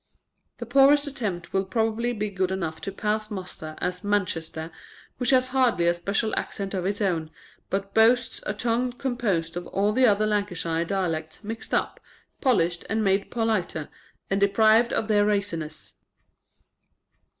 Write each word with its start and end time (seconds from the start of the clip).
The 0.57 0.65
poorest 0.65 1.05
attempt 1.05 1.53
will 1.53 1.63
probably 1.63 2.11
be 2.11 2.31
good 2.31 2.49
enough 2.49 2.81
to 2.81 2.91
pass 2.91 3.29
muster 3.29 3.75
as" 3.77 4.03
Manchester," 4.03 4.71
which 5.19 5.29
has 5.29 5.49
hardly 5.49 5.85
a 5.85 5.93
special 5.93 6.33
accent 6.35 6.73
of 6.73 6.87
its 6.87 7.01
own, 7.01 7.29
but 7.69 7.93
boasts 7.93 8.41
a 8.47 8.53
tongue 8.55 8.93
composed 8.93 9.55
of 9.55 9.67
all 9.67 9.93
the 9.93 10.07
other 10.07 10.25
Lancashire 10.25 10.85
dialects 10.85 11.43
mixed 11.43 11.71
up, 11.71 11.99
polished 12.41 12.83
and 12.89 13.03
made 13.03 13.29
politer, 13.29 13.89
and 14.27 14.39
deprived 14.41 14.91
of 14.91 15.07
their 15.07 15.23
raciness. 15.23 15.93